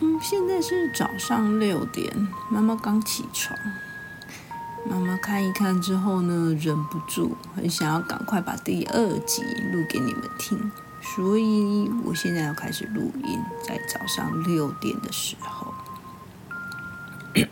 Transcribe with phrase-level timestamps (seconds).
[0.00, 3.58] 嗯，现在是早上六点，妈妈刚起床。
[4.84, 10.70] 妈妈看一看之后呢，忍不住很想要赶快把第二集录给你们听，
[11.00, 15.74] 所以我现在要开始录音，在早上六点的时候。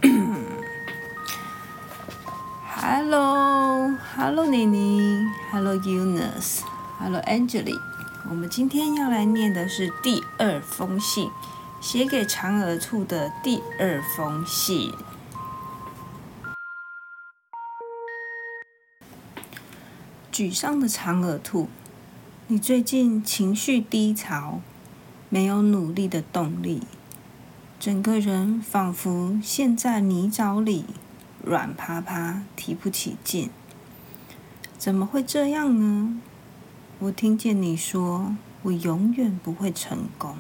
[2.77, 7.81] Hello，Hello，妮妮，Hello Eunice，Hello Angeli，
[8.29, 11.31] 我们今天要来念的是第二封信，
[11.85, 14.91] 写给长耳兔的第二封信。
[20.33, 21.69] 沮丧的长耳兔，
[22.47, 24.63] 你最近情绪低潮，
[25.29, 26.85] 没有努力的动力，
[27.79, 30.87] 整个人仿佛陷在泥沼里，
[31.45, 33.51] 软趴趴，提不起劲。
[34.79, 36.19] 怎么会这样呢？
[37.01, 40.35] 我听见你说，我永远不会成功。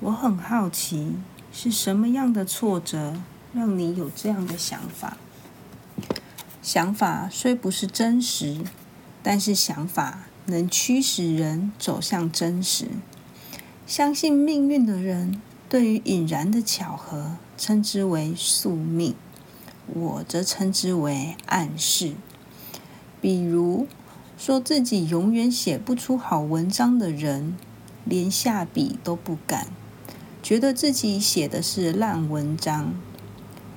[0.00, 1.16] 我很好奇，
[1.52, 3.14] 是什么样的挫折
[3.52, 5.16] 让你有这样的想法？
[6.62, 8.58] 想法虽不是真实，
[9.24, 12.86] 但是想法能驱使人走向真实。
[13.88, 19.16] 相信命运的人，对于引燃的巧合称之为宿命，
[19.86, 22.12] 我则称之为暗示。
[23.20, 23.88] 比如，
[24.36, 27.56] 说自己永远写不出好文章的人，
[28.04, 29.66] 连下笔都不敢，
[30.48, 32.94] 觉得自己写的是烂文章。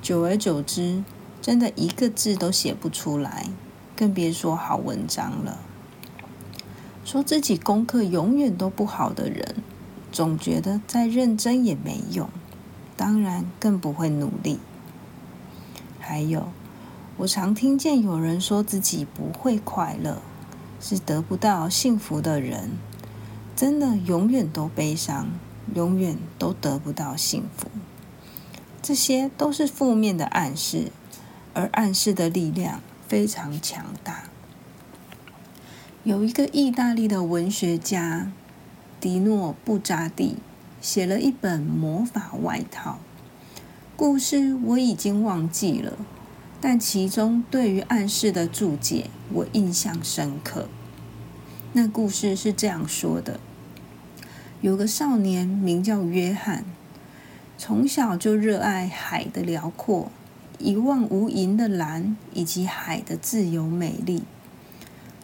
[0.02, 1.03] 久而久之，
[1.41, 3.50] 真的一个字都写不出来，
[3.94, 5.59] 更别说好文章了。
[7.03, 9.55] 说自己功课永远都不好的人，
[10.13, 12.30] 总觉得再认真也没用，
[12.95, 14.58] 当然更不会努力。
[16.00, 16.53] 还有，
[17.17, 20.22] 我常听见有人说自己不会快乐，
[20.80, 22.69] 是得不到幸福的人，
[23.58, 25.28] 真的永远都悲伤，
[25.76, 27.67] 永远都得不到幸福。
[28.81, 30.92] 这些都是负面的暗示。
[31.53, 34.24] 而暗示的力量非常强大。
[36.06, 38.31] 有一个意大利的文学家
[39.02, 40.38] 迪诺布扎蒂
[40.80, 43.00] 写了一本魔法外套，
[43.97, 45.97] 故事我已经忘记了，
[46.62, 50.69] 但其中对于暗示的注解我印象深刻。
[51.74, 53.41] 那故事是这样说的：
[54.61, 56.63] 有个少年名叫约翰，
[57.57, 60.11] 从小就热爱海的辽阔。
[60.59, 64.22] 一望无垠的蓝，以及海的自由美丽。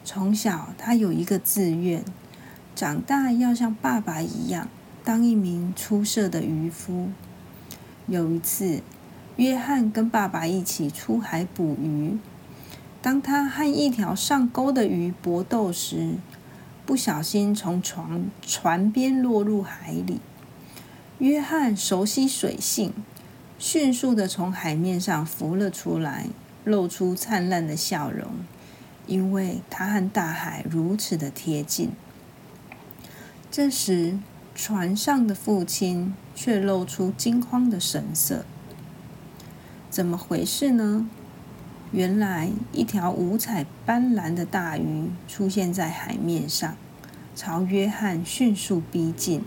[0.03, 2.03] 从小，他有一个志愿，
[2.75, 4.67] 长大要像爸爸一样，
[5.03, 7.09] 当一名出色的渔夫。
[8.07, 8.81] 有一次，
[9.35, 12.17] 约翰跟爸爸一起出海捕鱼。
[13.03, 16.15] 当他和一条上钩的鱼搏斗时，
[16.87, 20.21] 不小心从船船边落入海里。
[21.19, 22.93] 约翰熟悉水性。
[23.59, 26.27] 迅速的从海面上浮了出来，
[26.63, 28.27] 露出灿烂的笑容，
[29.07, 31.89] 因为他和大海如此的贴近。
[33.49, 34.19] 这时，
[34.53, 38.45] 船上的父亲却露出惊慌的神色。
[39.89, 41.09] 怎么回事呢？
[41.91, 46.75] 原来，一条五彩斑斓的大鱼出现在海面上，
[47.35, 49.41] 朝约翰迅速逼近。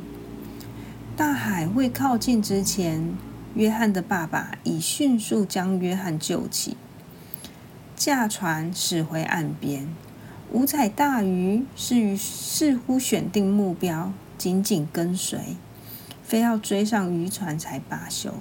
[1.17, 3.15] 大海未靠近之前。
[3.55, 6.77] 约翰的爸爸已迅速将约翰救起，
[7.97, 9.89] 驾船驶回岸边。
[10.53, 15.57] 五彩大鱼似于似乎选定目标，紧紧跟随，
[16.23, 18.35] 非要追上渔船才罢休。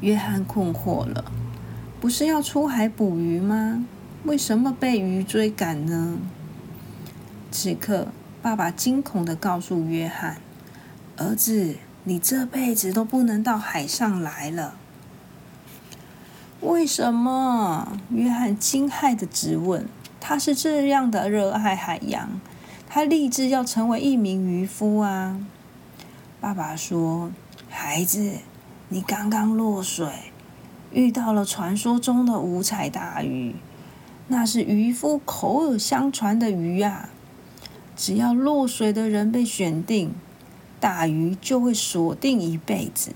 [0.00, 1.30] 约翰困惑了：
[2.00, 3.84] 不是要出海捕鱼吗？
[4.24, 6.18] 为什么被鱼追赶呢？
[7.50, 8.08] 此刻，
[8.42, 10.38] 爸爸惊恐的告诉约翰
[11.16, 11.76] ：“儿子。”
[12.08, 14.76] 你这辈子都不能到海上来了。
[16.60, 17.98] 为什么？
[18.10, 19.88] 约翰惊骇的质问。
[20.20, 22.40] 他是这样的热爱海洋，
[22.88, 25.40] 他立志要成为一名渔夫啊。
[26.40, 27.32] 爸爸说
[27.68, 28.34] ：“孩子，
[28.88, 30.06] 你刚刚落水，
[30.92, 33.54] 遇到了传说中的五彩大鱼，
[34.28, 37.08] 那是渔夫口耳相传的鱼啊。
[37.96, 40.14] 只要落水的人被选定。”
[40.78, 43.12] 大鱼就会锁定一辈子，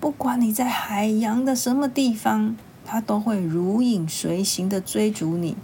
[0.00, 5.54] 不管你在海洋的什么地方，它都会如影随形的追逐你，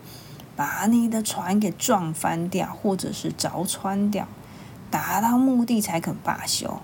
[0.54, 4.28] 把你的船给撞翻掉，或者是凿穿掉，
[4.90, 6.78] 达到目的才肯罢休。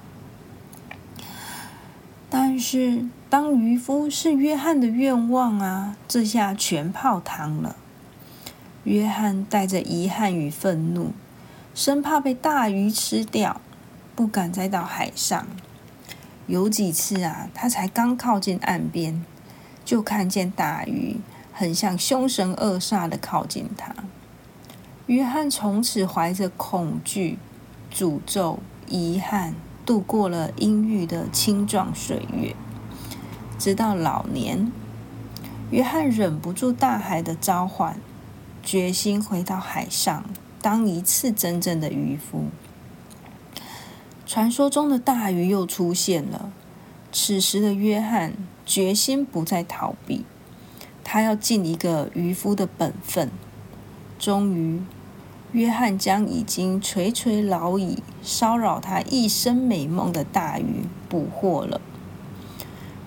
[2.30, 3.04] 但是，
[3.34, 7.74] 当渔夫是约翰的愿望啊，这下全泡汤了。
[8.84, 11.10] 约翰带着遗憾与愤怒，
[11.74, 13.60] 生怕被大鱼吃掉。
[14.14, 15.48] 不敢再到海上，
[16.46, 19.24] 有几次啊，他才刚靠近岸边，
[19.84, 21.16] 就看见大鱼
[21.52, 23.92] 很像凶神恶煞的靠近他。
[25.06, 27.40] 约翰从此怀着恐惧、
[27.92, 32.54] 诅咒、遗憾，度过了阴郁的青壮岁月。
[33.58, 34.70] 直到老年，
[35.70, 37.98] 约翰忍不住大海的召唤，
[38.62, 40.24] 决心回到海上，
[40.60, 42.46] 当一次真正的渔夫。
[44.26, 46.52] 传说中的大鱼又出现了。
[47.12, 48.34] 此时的约翰
[48.66, 50.24] 决心不再逃避，
[51.04, 53.30] 他要尽一个渔夫的本分。
[54.18, 54.82] 终于，
[55.52, 61.80] 约翰将已经垂垂老矣、骚扰他一生美梦的大鱼捕获了。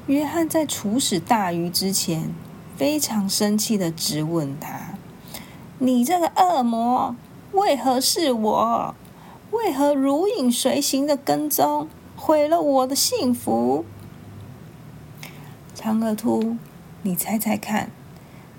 [0.07, 2.33] 约翰在处死大鱼之前，
[2.77, 4.94] 非常生气的质问他
[5.80, 7.13] ：“你这个恶魔，
[7.51, 8.95] 为何是我？”
[9.51, 13.86] 为何如影随形的跟踪，毁了我的幸福？
[15.74, 16.57] 长耳兔，
[17.01, 17.89] 你猜猜看，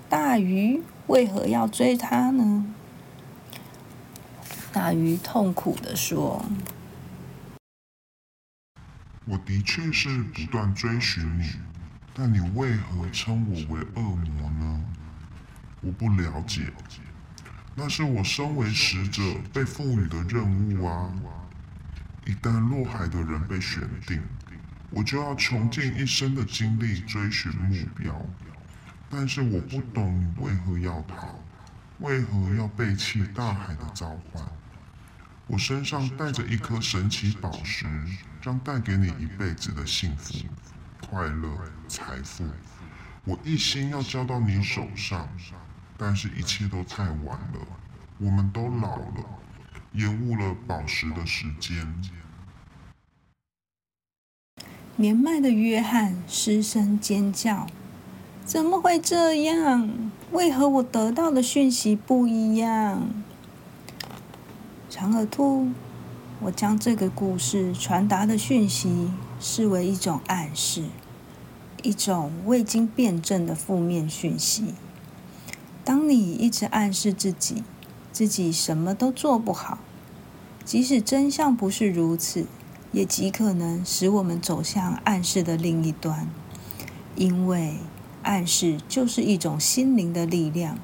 [0.09, 2.65] 大鱼为何要追他呢？
[4.71, 6.43] 大鱼痛苦的说
[9.29, 11.51] ：“我的确是不断追寻你，
[12.15, 14.83] 但你为何称我为恶魔呢？
[15.81, 16.73] 我不了解。”
[17.75, 19.21] 那是我身为使者
[19.53, 20.43] 被赋予的任
[20.75, 21.13] 务啊！
[22.25, 24.19] 一旦落海的人被选定，
[24.89, 28.25] 我就要穷尽一生的精力追寻目标。
[29.09, 31.39] 但是我不懂你为何要逃，
[31.99, 34.43] 为何要背弃大海的召唤。
[35.49, 37.87] 我身上带着一颗神奇宝石，
[38.39, 40.35] 将带给你一辈子的幸福、
[41.09, 41.49] 快乐、
[41.87, 42.45] 财富。
[43.25, 45.27] 我一心要交到你手上。
[45.97, 47.67] 但是，一切都太晚了。
[48.19, 49.25] 我们都老了，
[49.93, 51.93] 延误了宝石的时间。
[54.97, 57.65] 年迈的约翰失声尖叫
[58.45, 60.11] ：“怎么会这样？
[60.31, 63.09] 为何我得到的讯息不一样？”
[64.89, 65.67] 长耳兔，
[66.41, 70.85] 我将这个故事传达的讯息视为一种暗示，
[71.83, 74.73] 一种未经辩证的负面讯息。
[75.85, 77.63] 当你一直暗示自己，
[78.11, 79.77] 自己什么都做不好，
[80.65, 82.47] 即使真相不是如此，
[82.91, 86.27] 也极可能使我们走向暗示的另一端。
[87.15, 87.75] 因为
[88.23, 90.79] 暗示就是一种心灵的力量，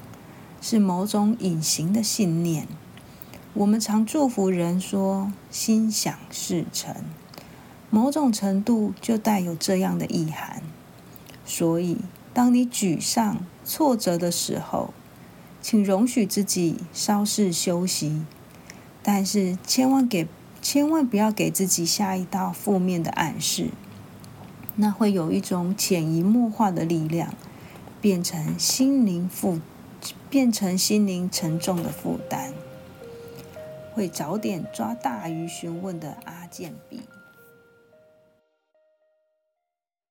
[0.60, 2.68] 是某种隐形的信念。
[3.58, 6.94] 我们常祝福人说“心想事成”，
[7.88, 10.62] 某种程度就带有这样的意涵。
[11.46, 11.96] 所以，
[12.34, 14.92] 当你沮丧、挫折的时候，
[15.62, 18.26] 请容许自己稍事休息，
[19.02, 20.28] 但是千万给
[20.60, 23.70] 千万不要给自己下一道负面的暗示，
[24.74, 27.32] 那会有一种潜移默化的力量，
[28.02, 29.58] 变成心灵负，
[30.28, 32.52] 变成心灵沉重的负担，
[33.96, 37.00] 会早点抓大鱼询问的阿健比。